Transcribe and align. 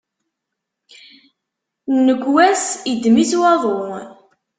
Nnekwa-s 1.95 2.65
iddem-itt 2.91 3.33
waḍu. 3.39 3.89